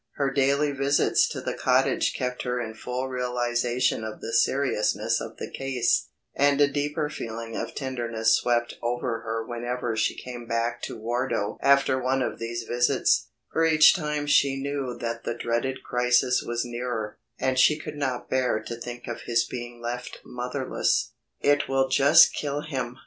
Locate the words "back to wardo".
10.47-11.59